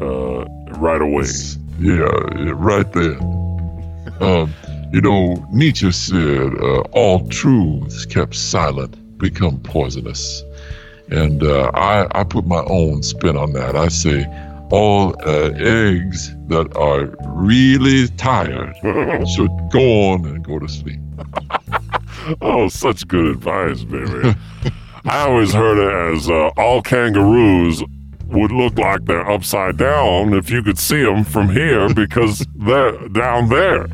[0.00, 0.44] uh,
[0.78, 1.26] right away.
[1.78, 3.18] Yeah, yeah, right there.
[4.20, 4.52] Um,
[4.92, 10.42] you know, Nietzsche said, uh, all truths kept silent become poisonous.
[11.10, 13.76] And uh, I, I put my own spin on that.
[13.76, 14.26] I say,
[14.70, 18.74] all uh, eggs that are really tired
[19.28, 21.00] should go on and go to sleep.
[22.40, 24.36] Oh, such good advice, baby.
[25.06, 27.82] I always heard it as uh, all kangaroos
[28.26, 33.08] would look like they're upside down if you could see them from here because they're
[33.08, 33.88] down there.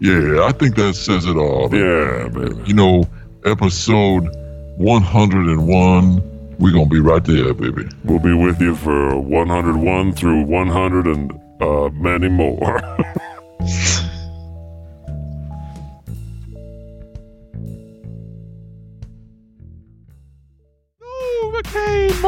[0.00, 1.68] Yeah, I think that says it all.
[1.74, 2.60] Yeah, baby.
[2.66, 3.04] You know,
[3.44, 4.28] episode
[4.76, 7.88] 101, we're going to be right there, baby.
[8.04, 12.80] We'll be with you for 101 through 100 and uh, many more.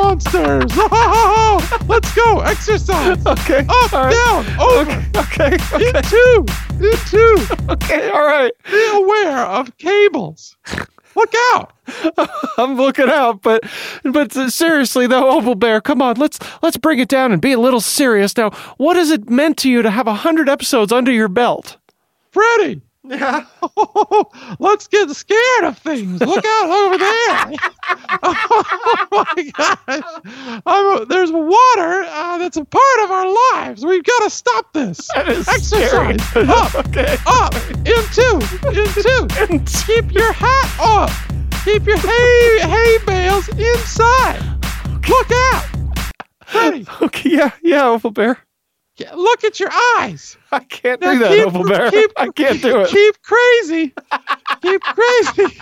[0.05, 0.77] monsters.
[1.88, 2.40] Let's go.
[2.40, 3.19] Exercise.
[3.35, 3.64] Okay.
[3.69, 4.12] Up, right.
[4.12, 5.55] down, over, Okay.
[5.55, 5.87] Okay.
[5.87, 6.47] into,
[6.79, 7.57] into.
[7.71, 8.11] Okay.
[8.11, 8.53] All right.
[8.71, 10.57] Be aware of cables.
[11.17, 11.73] Look out.
[12.59, 13.62] I'm looking out, but
[14.03, 17.59] but seriously though, Opal Bear, come on, let's let's bring it down and be a
[17.59, 18.51] little serious now.
[18.79, 21.77] What has it meant to you to have a hundred episodes under your belt?
[22.31, 22.81] Freddy.
[23.07, 23.45] Yeah.
[24.59, 26.21] Let's get scared of things.
[26.21, 27.53] Look out over there.
[28.23, 30.62] oh my gosh.
[30.64, 33.85] I'm, there's water uh, that's a part of our lives.
[33.85, 35.09] We've got to stop this.
[35.14, 35.67] Exercise.
[35.67, 36.17] scary.
[36.49, 37.17] Up, okay.
[37.27, 38.40] up, into,
[38.73, 39.29] into.
[39.87, 41.11] Keep your hat up.
[41.64, 44.40] Keep your hay, hay bales inside.
[45.07, 45.67] Look out.
[46.47, 46.87] Freddy.
[47.03, 47.31] Okay.
[47.31, 47.51] Yeah.
[47.62, 47.88] Yeah.
[47.88, 48.38] Opal Bear.
[49.15, 50.37] Look at your eyes.
[50.53, 51.91] I can't Now do that, keep- Opal Bear.
[51.91, 52.89] keep- I can't do it.
[52.89, 53.95] Keep crazy.
[54.63, 55.59] keep crazy.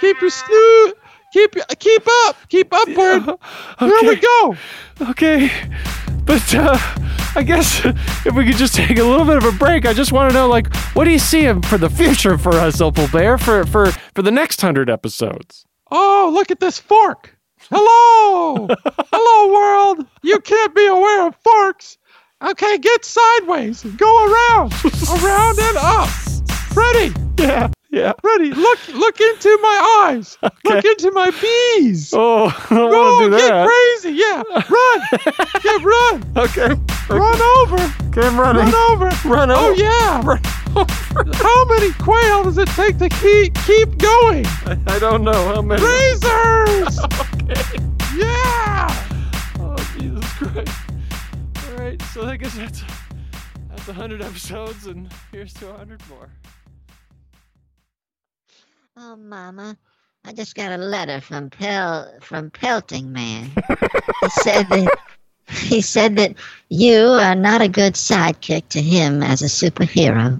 [0.00, 0.92] keep your snoo.
[1.32, 2.36] Keep keep up.
[2.48, 3.38] Keep upward.
[3.78, 4.56] Here we go.
[5.00, 5.50] Okay,
[6.26, 6.76] but uh,
[7.34, 7.84] I guess
[8.26, 10.34] if we could just take a little bit of a break, I just want to
[10.34, 13.86] know, like, what do you see for the future for us, Opal Bear, for for
[14.14, 15.64] for the next hundred episodes?
[15.90, 17.34] Oh, look at this fork.
[17.70, 18.66] Hello.
[18.86, 20.06] Hello, world.
[20.22, 21.96] You can't be aware of forks.
[22.42, 23.82] Okay, get sideways.
[23.82, 24.72] Go around.
[25.22, 26.08] around and up.
[26.74, 27.14] Ready.
[27.38, 28.12] Yeah, yeah.
[28.22, 28.50] Ready.
[28.52, 30.38] Look look into my eyes.
[30.64, 32.12] Look into my bees.
[32.12, 33.66] Oh, I don't Go, want to do get that.
[33.68, 34.16] crazy.
[34.16, 34.42] Yeah.
[34.68, 35.00] Run.
[35.62, 36.32] get run.
[36.36, 36.74] Okay,
[37.08, 37.76] Run over.
[38.08, 38.64] okay, I'm running.
[38.64, 39.28] Run over.
[39.28, 39.70] Run oh, over.
[39.70, 40.16] Oh yeah.
[40.24, 40.40] Run
[40.76, 41.34] over.
[41.34, 44.46] How many quail does it take to keep keep going?
[44.86, 45.82] I don't know how many.
[45.82, 46.98] Razors.
[46.98, 47.91] Okay.
[52.12, 52.82] So I guess that's
[53.70, 56.28] that's hundred episodes, and here's to hundred more.
[58.98, 59.78] Oh, Mama,
[60.24, 63.50] I just got a letter from Pel from Pelting Man.
[64.20, 64.98] he said that
[65.48, 66.34] he said that
[66.68, 70.38] you are not a good sidekick to him as a superhero.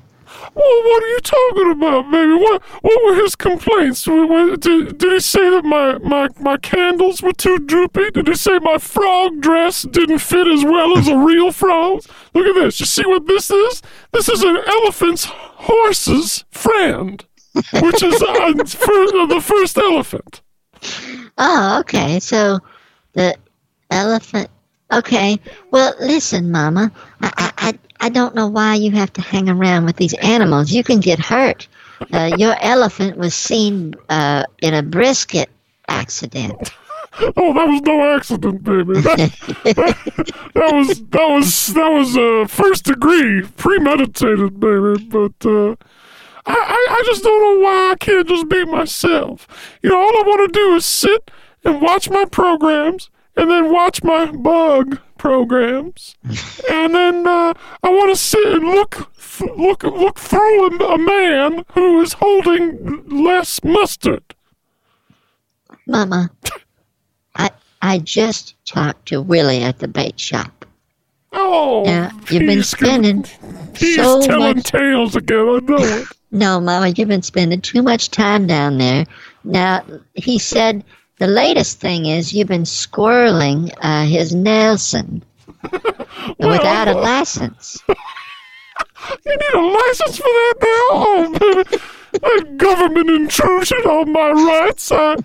[0.55, 2.33] Well, what are you talking about, baby?
[2.35, 4.05] What what were his complaints?
[4.05, 8.11] Did, did he say that my, my, my candles were too droopy?
[8.11, 12.03] Did he say my frog dress didn't fit as well as a real frog?
[12.35, 12.81] Look at this.
[12.81, 13.83] You see what this is?
[14.13, 17.25] This is an elephant's horse's friend,
[17.55, 20.43] which is uh, fir- the first elephant.
[21.39, 22.19] Oh, okay.
[22.21, 22.59] So
[23.13, 23.37] the
[23.91, 24.49] elephant.
[24.93, 25.39] Okay.
[25.71, 26.91] Well, listen, Mama.
[27.23, 30.73] I I I, don't know why you have to hang around with these animals.
[30.73, 31.69] You can get hurt.
[32.13, 35.49] Uh, your elephant was seen uh, in a brisket
[35.89, 36.73] accident.
[37.37, 38.95] Oh, that was no accident, baby.
[39.03, 39.33] That,
[40.55, 45.05] that was that was that was uh, first degree, premeditated, baby.
[45.05, 45.73] But uh,
[46.47, 49.47] I, I I just don't know why I can't just be myself.
[49.83, 51.31] You know, all I want to do is sit
[51.65, 56.17] and watch my programs, and then watch my bug programs,
[56.71, 57.55] and then uh,
[57.85, 59.09] I want to sit and look
[59.39, 64.35] th- look look through a, a man who is holding less mustard.
[65.87, 66.31] Mama,
[67.37, 70.67] I I just talked to Willie at the bait shop.
[71.33, 73.25] Oh, Now you've been he's gonna- spending
[73.77, 74.65] He's so telling much.
[74.67, 75.39] tales again.
[75.39, 76.07] I know it.
[76.35, 79.05] No, Mama, you've been spending too much time down there.
[79.45, 80.83] Now he said
[81.23, 85.23] the latest thing is you've been squirreling uh, his Nelson
[86.41, 87.81] without a license.
[89.27, 90.89] You need a license for that now?
[90.93, 91.83] Oh, baby.
[92.13, 94.93] That government intrusion on my rights.
[94.93, 95.17] I,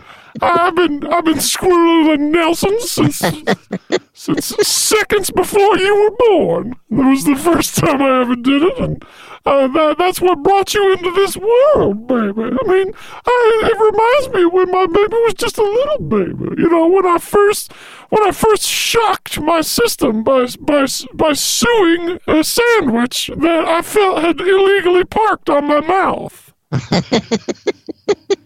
[0.42, 3.18] I've been I've been squirreling Nelson since
[4.14, 6.76] since seconds before you were born.
[6.90, 9.04] That was the first time I ever did it, and
[9.46, 12.44] uh, that, that's what brought you into this world, baby.
[12.44, 12.94] I mean,
[13.26, 16.62] I, it reminds me when my baby was just a little baby.
[16.62, 17.72] You know, when I first
[18.10, 24.24] when I first shocked my system by by by suing a sandwich that I felt
[24.24, 26.54] had illegally parked on my mouth.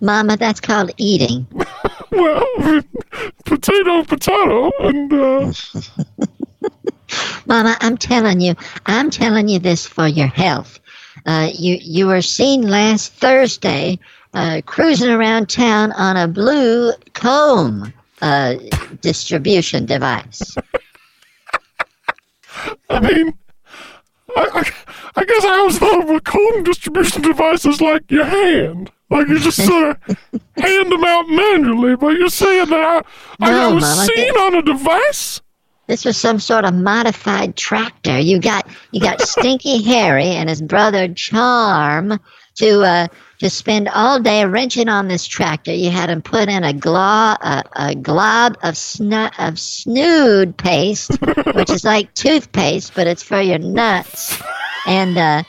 [0.00, 1.46] Mama, that's called eating.
[2.10, 2.46] Well,
[3.44, 5.52] potato, potato, and uh,
[7.46, 8.54] Mama, I'm telling you,
[8.86, 10.78] I'm telling you this for your health.
[11.26, 13.98] Uh, you you were seen last Thursday
[14.34, 18.54] uh, cruising around town on a blue comb uh,
[19.00, 20.56] distribution device.
[22.90, 23.36] I mean,
[24.36, 24.70] I, I,
[25.16, 28.90] I guess I always thought of a comb distribution device as like your hand.
[29.10, 29.96] Like you just sort of
[30.56, 33.04] hand them out manually, but you're saying that
[33.40, 35.40] I, I No, was Mama, seen this- on a device?
[35.86, 38.18] This was some sort of modified tractor.
[38.18, 42.18] You got you got Stinky Harry and his brother Charm
[42.54, 43.06] to uh,
[43.40, 45.74] to spend all day wrenching on this tractor.
[45.74, 51.18] You had him put in a glob a, a glob of snu- of snood paste,
[51.54, 54.40] which is like toothpaste, but it's for your nuts.
[54.86, 55.42] And uh,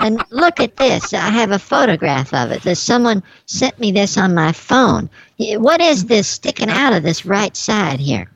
[0.00, 1.12] and look at this.
[1.12, 2.62] I have a photograph of it.
[2.62, 5.10] There's someone sent me this on my phone.
[5.38, 8.30] What is this sticking out of this right side here?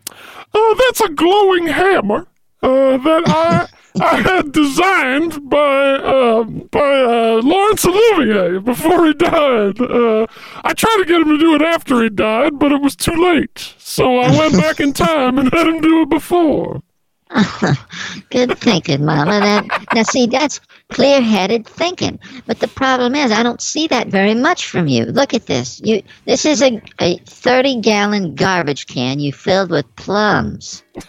[0.54, 2.26] Oh, that's a glowing hammer
[2.62, 3.66] uh, that I
[4.00, 9.80] I had designed by uh, by uh, Laurence Olivier before he died.
[9.80, 10.26] Uh,
[10.64, 13.14] I tried to get him to do it after he died, but it was too
[13.14, 13.74] late.
[13.78, 16.82] So I went back in time and had him do it before.
[18.30, 19.40] Good thinking, Mama.
[19.40, 20.60] That now see that's
[20.94, 22.20] clear-headed thinking.
[22.46, 25.04] But the problem is, I don't see that very much from you.
[25.06, 25.80] Look at this.
[25.82, 30.84] You this is a a thirty-gallon garbage can you filled with plums.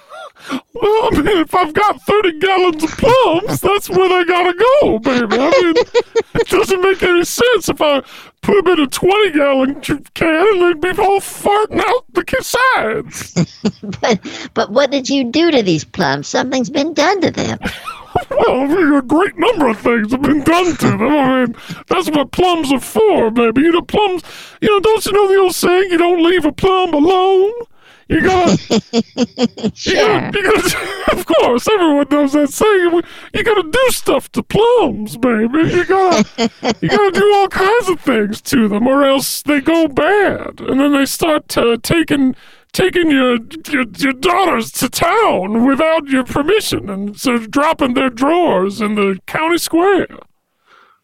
[0.75, 4.99] Well, I mean, if I've got 30 gallons of plums, that's where they gotta go,
[4.99, 5.37] baby.
[5.39, 5.75] I mean,
[6.35, 8.01] it doesn't make any sense if I
[8.41, 13.33] put them in a 20 gallon can and they'd be all farting out the sides.
[14.01, 16.27] But but what did you do to these plums?
[16.27, 17.57] Something's been done to them.
[18.29, 21.01] Well, a great number of things have been done to them.
[21.01, 21.55] I mean,
[21.87, 23.61] that's what plums are for, baby.
[23.61, 24.23] You know, plums,
[24.61, 27.51] you know, don't you know the old saying, you don't leave a plum alone?
[28.07, 28.51] You gotta,
[29.15, 29.95] you Sure.
[30.21, 33.01] gotta, you gotta, of course, everyone knows that saying.
[33.33, 35.59] You gotta do stuff to plums, baby.
[35.73, 36.51] You gotta,
[36.81, 40.79] you gotta do all kinds of things to them, or else they go bad, and
[40.79, 42.35] then they start uh, taking
[42.75, 43.37] taking your,
[43.69, 49.17] your your daughters to town without your permission, and so dropping their drawers in the
[49.25, 50.07] county square.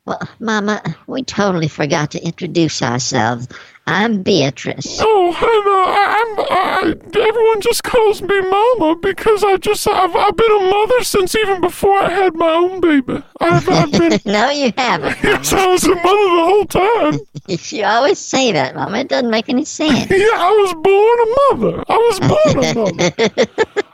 [0.05, 3.47] Well, Mama, we totally forgot to introduce ourselves.
[3.87, 4.99] I'm Beatrice.
[5.01, 6.31] Oh, I- I'm.
[6.49, 11.35] I, everyone just calls me Mama because I just I've, I've been a mother since
[11.35, 13.21] even before I had my own baby.
[13.41, 14.19] I've, I've been.
[14.25, 15.17] no, you haven't.
[15.23, 17.19] yes, I was a mother the whole time.
[17.47, 18.99] You always say that, Mama.
[18.99, 20.09] It doesn't make any sense.
[20.09, 21.83] Yeah, I was born a mother.
[21.89, 23.11] I was born a mother.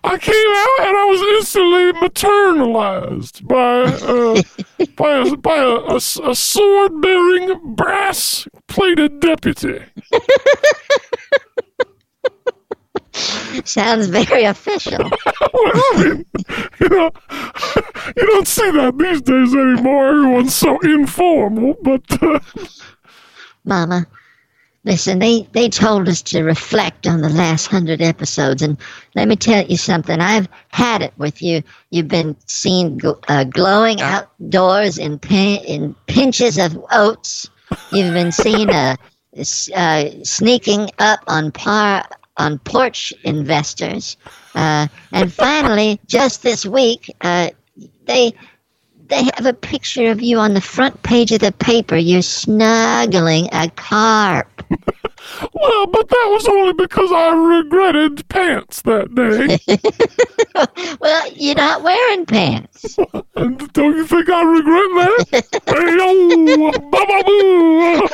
[0.03, 4.41] I came out and I was instantly maternalized by uh,
[4.95, 9.76] by a, by a, a, a sword bearing brass plated deputy.
[13.63, 15.03] Sounds very official.
[15.03, 16.25] I mean,
[16.79, 17.11] you know,
[18.15, 20.07] you don't see that these days anymore.
[20.09, 22.39] Everyone's so informal, but uh,
[23.65, 24.05] Mama,
[24.83, 28.77] listen, they, they told us to reflect on the last hundred episodes, and
[29.15, 30.19] let me tell you something.
[30.21, 31.63] I've had it with you.
[31.89, 37.49] You've been seen gl- uh, glowing outdoors in, pin- in pinches of oats.
[37.91, 38.95] You've been seen uh,
[39.75, 42.05] uh, sneaking up on par
[42.37, 44.17] on porch investors,
[44.55, 47.49] uh, and finally, just this week, uh,
[48.05, 48.33] they
[49.07, 51.95] they have a picture of you on the front page of the paper.
[51.95, 54.63] You're snuggling a carp.
[55.53, 59.59] well, but that was only because I regretted pants that day.
[60.99, 62.97] Well, you're not wearing pants.
[63.35, 65.61] And don't you think I regret that?
[65.67, 68.07] hey, yo, ba-ba-boo.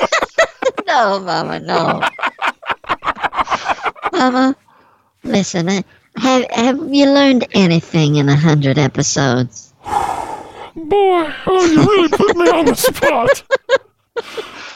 [0.87, 2.01] No, Mama, no.
[4.11, 4.55] Mama,
[5.23, 5.83] listen,
[6.17, 9.73] have, have you learned anything in a hundred episodes?
[9.83, 13.43] Boy, oh, you really put me on the spot.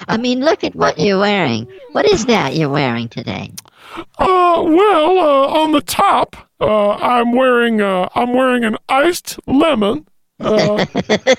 [0.08, 1.68] I mean, look at what you're wearing.
[1.92, 3.52] What is that you're wearing today?
[3.96, 10.08] Uh, well, uh, on the top, uh, I'm wearing, uh, I'm wearing an iced lemon,
[10.40, 11.38] uh, that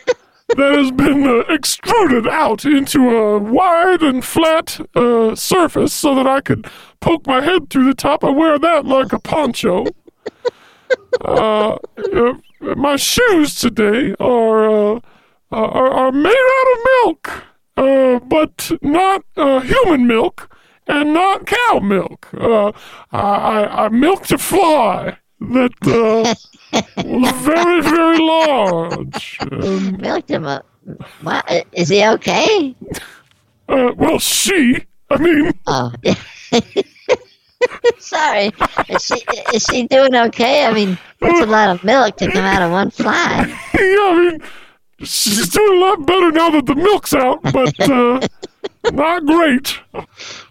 [0.57, 6.41] has been uh, extruded out into a wide and flat, uh, surface so that I
[6.41, 6.67] could
[7.01, 8.25] poke my head through the top.
[8.25, 9.87] I wear that like a poncho.
[11.23, 11.77] Uh,
[12.15, 15.01] uh my shoes today are, uh,
[15.53, 17.45] are, are made out of milk,
[17.79, 20.51] uh, but not, uh, human milk
[20.87, 22.29] and not cow milk.
[22.35, 22.73] Uh,
[23.13, 26.35] I, I, I milked a fly that uh,
[27.05, 29.39] was very, very large.
[29.53, 30.67] Um, Milked him up.
[31.23, 32.75] What, is he okay?
[33.69, 35.93] uh, well, she, I mean, Oh,
[37.99, 38.53] sorry.
[38.89, 39.23] Is she,
[39.55, 40.65] is she doing okay?
[40.67, 43.45] I mean, that's a lot of milk to come out of one fly.
[43.75, 44.43] yeah, I mean,
[45.01, 48.27] she's doing a lot better now that the milk's out, but uh,
[48.93, 49.79] not great.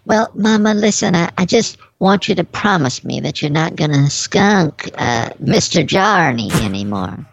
[0.06, 3.90] Well, Mama, listen, I, I just want you to promise me that you're not going
[3.90, 5.86] to skunk uh, Mr.
[5.86, 7.26] Jarney anymore.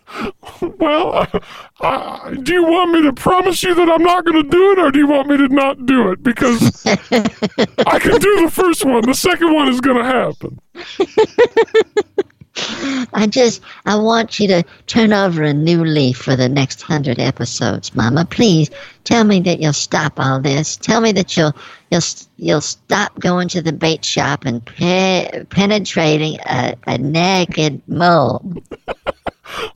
[0.62, 1.28] Well,
[1.82, 4.80] uh, do you want me to promise you that I'm not going to do it,
[4.80, 6.24] or do you want me to not do it?
[6.24, 9.06] Because I can do the first one.
[9.06, 10.60] The second one is going to happen.
[12.58, 17.20] I just, I want you to turn over a new leaf for the next hundred
[17.20, 18.26] episodes, Mama.
[18.26, 18.70] Please
[19.04, 20.78] tell me that you'll stop all this.
[20.78, 21.54] Tell me that you'll,
[21.92, 22.02] you'll,
[22.38, 28.44] you'll stop going to the bait shop and pe- penetrating a, a naked mole.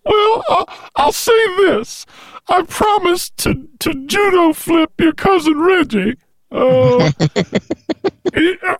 [0.03, 0.65] Well, uh,
[0.95, 2.05] I'll say this.
[2.47, 6.15] I promised to, to judo flip your cousin Reggie
[6.51, 7.11] uh,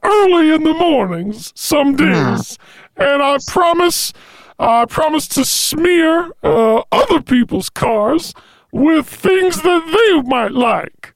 [0.03, 2.57] early in the mornings, some days.
[2.99, 4.13] And I promise,
[4.59, 8.33] I promise to smear uh, other people's cars
[8.71, 11.13] with things that they might like.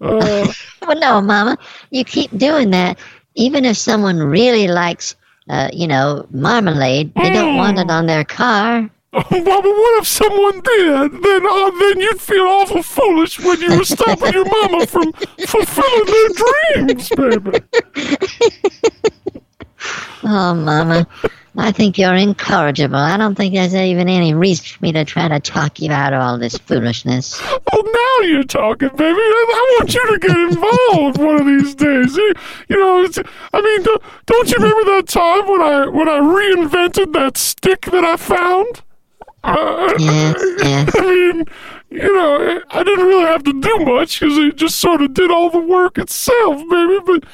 [0.00, 0.46] Uh,
[0.86, 1.56] Well, no, Mama,
[1.90, 2.98] you keep doing that.
[3.36, 5.16] Even if someone really likes,
[5.48, 8.90] uh, you know, marmalade, they don't want it on their car.
[9.12, 11.22] but what if someone did?
[11.22, 15.12] Then, uh, then you'd feel awful foolish when you were stopping your mama from
[15.46, 16.28] fulfilling their
[16.84, 17.58] dreams, baby.
[20.26, 21.06] Oh, Mama,
[21.56, 22.96] I think you're incorrigible.
[22.96, 26.12] I don't think there's even any reason for me to try to talk you out
[26.14, 27.38] of all this foolishness.
[27.42, 29.04] Oh, now you're talking, baby.
[29.18, 32.16] I, I want you to get involved one of these days.
[32.16, 32.32] You,
[32.68, 36.18] you know, it's, I mean, don't, don't you remember that time when I when I
[36.20, 38.82] reinvented that stick that I found?
[39.44, 40.90] Uh, Yes, yes.
[40.96, 41.44] I mean,
[41.90, 45.30] you know, I didn't really have to do much because it just sort of did
[45.30, 46.98] all the work itself, baby.
[47.04, 47.24] But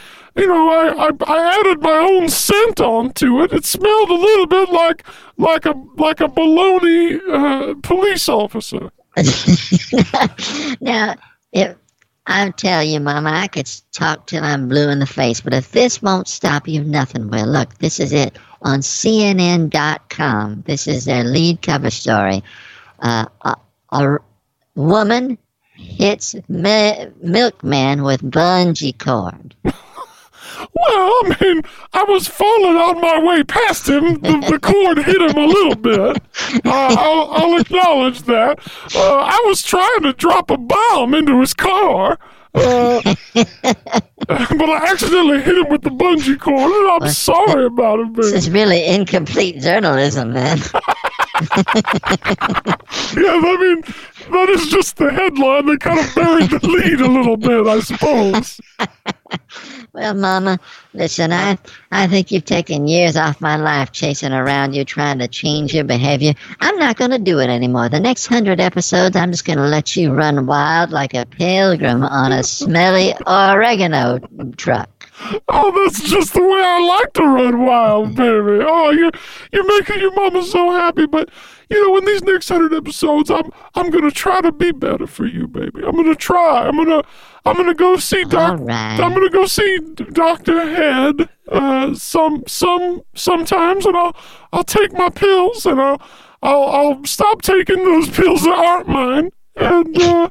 [0.41, 3.53] you know, I, I I added my own scent onto it.
[3.53, 5.05] It smelled a little bit like
[5.37, 8.91] like a like a baloney uh, police officer.
[10.81, 11.15] now,
[11.53, 11.77] if
[12.27, 15.73] I'll tell you, Mama, I could talk till I'm blue in the face, but if
[15.73, 17.47] this won't stop you, nothing will.
[17.47, 20.63] Look, this is it on CNN.com.
[20.67, 22.43] This is their lead cover story.
[23.01, 23.57] Uh, a,
[23.93, 24.19] a
[24.75, 25.37] woman
[25.75, 29.55] hits mi- milkman with bungee cord.
[30.75, 34.21] Well, I mean, I was falling on my way past him.
[34.21, 36.23] The, the cord hit him a little bit.
[36.65, 38.59] Uh, I'll, I'll acknowledge that.
[38.95, 42.19] Uh, I was trying to drop a bomb into his car.
[42.53, 43.01] Uh,
[43.35, 43.45] but
[44.27, 48.51] I accidentally hit him with the bungee cord, and I'm sorry about it, This is
[48.51, 50.59] really incomplete journalism, man.
[53.17, 53.83] Yeah, I mean,
[54.31, 55.67] that is just the headline.
[55.67, 58.61] They kind of buried the lead a little bit, I suppose.
[59.93, 60.61] Well, Mama,
[60.95, 61.59] listen, I,
[61.91, 65.83] I think you've taken years off my life chasing around you trying to change your
[65.83, 66.35] behavior.
[66.61, 67.89] I'm not going to do it anymore.
[67.89, 72.05] The next hundred episodes, I'm just going to let you run wild like a pilgrim
[72.05, 74.21] on a smelly oregano
[74.57, 75.00] truck.
[75.49, 78.65] Oh, that's just the way I like to run wild, baby.
[78.67, 79.11] Oh, you're
[79.53, 81.07] you're making your mama so happy.
[81.07, 81.29] But
[81.69, 85.27] you know, in these next hundred episodes, I'm I'm gonna try to be better for
[85.27, 85.83] you, baby.
[85.85, 86.67] I'm gonna try.
[86.67, 87.03] I'm gonna
[87.45, 88.59] I'm gonna go see Doc.
[88.61, 88.99] All right.
[89.01, 89.79] I'm gonna go see
[90.13, 91.29] Doctor Head.
[91.49, 94.17] Uh, some some sometimes, and I'll
[94.53, 96.01] I'll take my pills, and I'll
[96.43, 100.01] I'll I'll stop taking those pills that aren't mine, and.
[100.01, 100.31] uh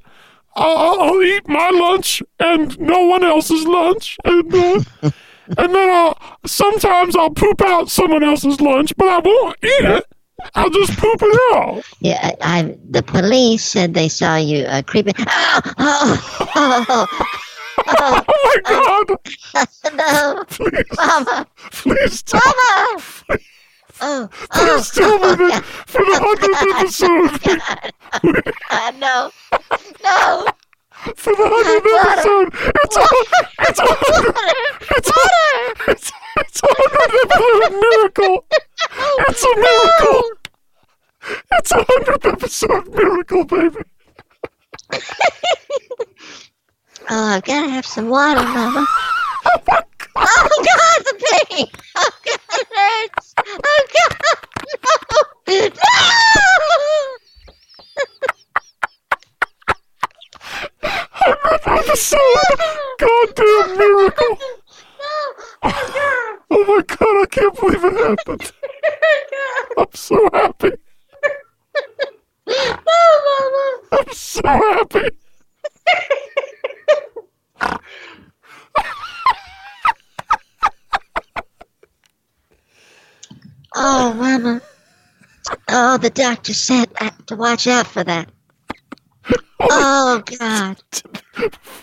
[0.55, 4.83] I'll, I'll eat my lunch and no one else's lunch, and uh,
[5.57, 10.05] and then I'll sometimes I'll poop out someone else's lunch, but I won't eat it.
[10.55, 11.83] I'll just poop it out.
[11.99, 15.15] Yeah, I, I the police said they saw you uh, creeping.
[15.81, 17.29] Oh, oh, oh,
[17.87, 19.65] Oh my God!
[19.95, 23.03] no, Please, Mama, please tell, Mama.
[23.29, 23.37] Oh,
[24.01, 27.39] oh, please tell me that for the hundredth episode,
[28.69, 29.31] God, no,
[30.03, 30.45] no.
[31.15, 33.05] for the hundredth episode, it's a,
[33.67, 33.83] it's a,
[34.95, 38.45] it's a, it's, it's a hundredth episode miracle.
[39.27, 40.23] It's a miracle.
[41.51, 43.77] It's a hundredth episode miracle, baby.
[47.11, 48.85] Oh, I've got to have some water, Mama.
[50.15, 51.13] Oh, God, the
[51.49, 51.67] pain.
[51.95, 53.33] Oh, God, it hurts.
[53.37, 54.39] Oh, God, no.
[61.89, 62.19] episode.
[62.99, 64.37] Goddamn miracle.
[66.51, 68.51] Oh my god, I can't believe it happened.
[69.77, 70.71] I'm so happy.
[73.91, 75.09] I'm so happy.
[83.81, 84.61] Oh, Mama.
[85.69, 86.89] Oh, the doctor said
[87.27, 88.29] to watch out for that.
[89.61, 90.77] Oh, God.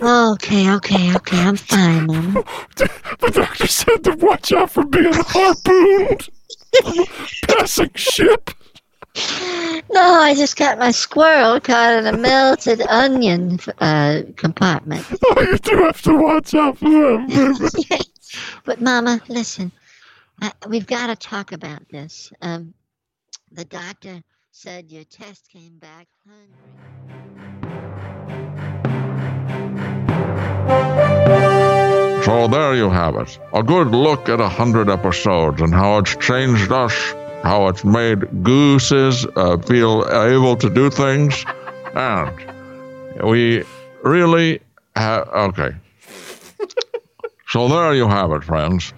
[0.03, 1.38] Okay, okay, okay.
[1.38, 2.44] I'm fine, Mama.
[2.76, 6.28] The doctor said to watch out for being harpooned.
[7.49, 8.51] Passing ship.
[9.90, 15.07] No, I just got my squirrel caught in a melted onion uh, compartment.
[15.24, 18.05] Oh, you do have to watch out for them, baby.
[18.66, 19.72] But, Mama, listen.
[20.43, 22.32] Uh, we've got to talk about this.
[22.43, 22.74] Um,
[23.51, 27.66] the doctor said your test came back hungry.
[32.24, 33.39] So there you have it.
[33.55, 36.93] A good look at a hundred episodes and how it's changed us,
[37.43, 41.45] how it's made gooses uh, feel able to do things,
[41.95, 43.62] and we
[44.03, 44.61] really
[44.97, 45.28] have.
[45.28, 45.70] Okay.
[47.49, 48.93] so there you have it, friends.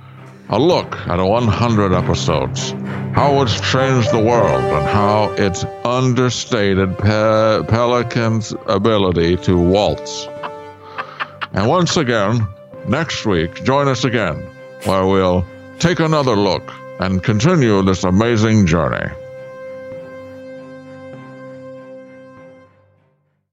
[0.50, 2.70] A look at 100 episodes,
[3.12, 10.26] how it's changed the world, and how it's understated Pe- Pelican's ability to waltz.
[11.52, 12.46] And once again,
[12.86, 14.36] next week, join us again,
[14.84, 15.44] where we'll
[15.80, 19.12] take another look and continue this amazing journey.